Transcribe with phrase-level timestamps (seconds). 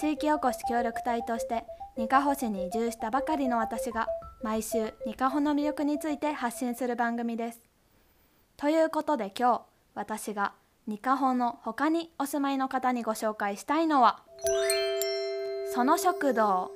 [0.00, 1.66] 地域おこし協力隊として
[1.98, 4.06] にかほ市に移住したばかりの私が
[4.42, 7.60] 毎週にかほの魅力について発信する番組です。
[8.56, 9.62] ということで今日
[9.94, 10.54] 私が
[10.86, 14.22] にかほの他にお住まいの方にご紹介したいのは
[15.74, 16.70] その食堂。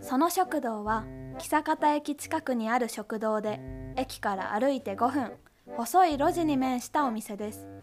[0.00, 1.04] その食堂は
[1.38, 3.60] 久方駅近くにある食堂で
[3.96, 5.32] 駅から歩いて5分。
[5.76, 7.77] 細い路地に面したお店です。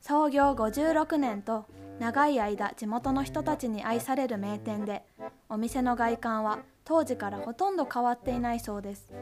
[0.00, 1.66] 創業56年と
[1.98, 5.02] 長い間地元の人たちに愛される名店で
[5.48, 9.12] お店の外観は当時からほとんど変わっていないそうです。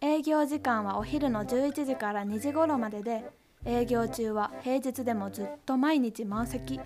[0.00, 3.24] 営業時間はお昼の11時から2時頃までで
[3.64, 6.78] 営業中は平日でもずっと毎日満席。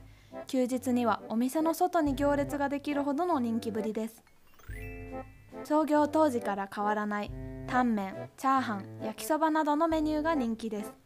[0.46, 4.22] 休日にはお店の外に行列ができるほどの人気ぶりです。
[5.64, 7.30] 創業当時から変わらない
[7.66, 11.05] タンメンチャーハン焼きそばなどのメニューが人気です。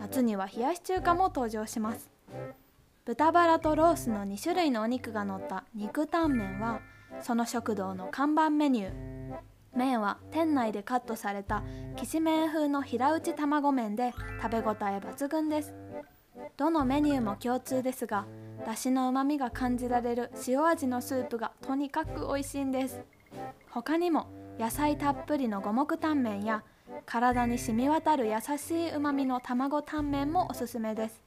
[0.00, 2.10] 夏には冷やし中華も登場します。
[3.04, 6.80] 豚バラとロースの2種類のお肉が乗った肉タンメンは
[7.20, 8.92] その食堂の看板メニュー。
[9.74, 11.62] 麺は店内でカットされた
[11.96, 14.12] きしめん風の平打ち卵麺で
[14.42, 15.74] 食べ応え抜群です。
[16.56, 18.26] どのメニューも共通ですが
[18.66, 23.02] だしのうまみが感じられる塩味のスープがとにかく美味しいんです。
[23.70, 24.26] 他にも
[24.58, 26.64] 野菜たっぷりの五目タンメンや
[27.06, 31.22] 体に染み渡る優しいうまみの卵タンメンもおすすめです。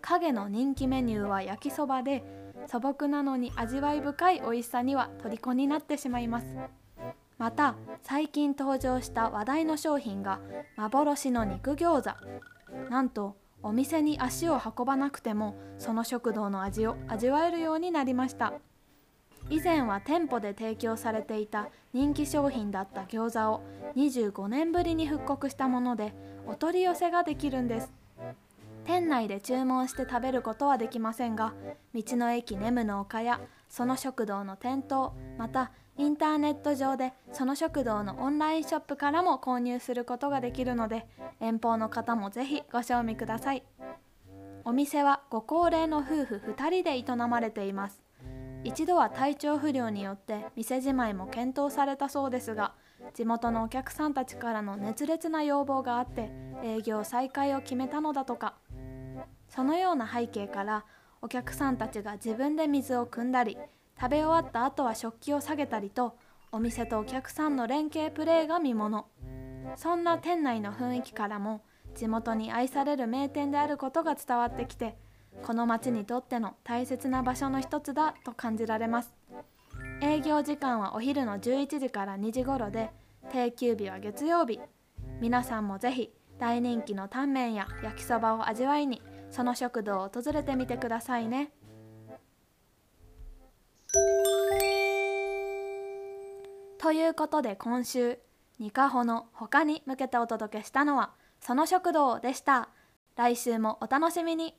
[0.00, 2.22] 影の人気メニューは焼きそばで
[2.66, 6.56] 素朴なのに味わい深い美味しさには虜になってしまいます。
[7.38, 10.40] また最近登場した話題の商品が
[10.76, 12.90] 幻の肉餃子。
[12.90, 18.52] なんとお店に足を運ばなくてもその食堂の味を味わえるようになりました。
[19.50, 23.62] 以前は店舗で提供されていた人気商品だった餃子を
[23.96, 26.12] 25年ぶりに復刻したもので
[26.46, 27.92] お取り寄せができるんです。
[28.84, 31.52] 店内で注文して食べることはできませんが
[31.94, 33.38] 道の駅ネムの丘や
[33.68, 41.06] その食堂の店頭またインターネット上でその食堂のオンラインショップからも購入することができるので
[41.40, 43.62] 遠方の方もぜひご賞味ください。
[44.64, 48.07] お店はご高齢の夫婦2人で営まれています。
[48.64, 52.74] 一度は体調不良によって店じまいも検討されたそうですが
[53.14, 56.30] 地元のお客さんたちからの熱烈な要望があって
[56.62, 58.56] 営業再開を決めたのだとか。
[59.48, 60.84] そのような背景から
[61.20, 63.56] お客さんたちが自分で水を汲んだり
[64.00, 66.16] 食べ終わった後は食器を下げたりと
[66.52, 69.06] お店とお客さんの連携プレーが見もの。
[69.76, 71.62] そんな店内の雰囲気からも
[71.94, 74.96] 地元に愛される名店であることが伝わってきて
[75.42, 79.12] この町にとっての大切な場所の一つだと感じられます。
[80.00, 82.90] 営業時間はお昼の11時から2時頃で
[83.30, 84.60] 定休日は月曜日。
[85.20, 91.50] 皆さんもぜひ大人気のタンメンや焼きそばを味わいにその食堂を訪れてみてくださいね。
[96.78, 98.18] ということで今週
[98.58, 102.70] ニカホの他に向けてお届けしたのはその食堂でした。
[103.16, 104.54] 来週もお楽しみに。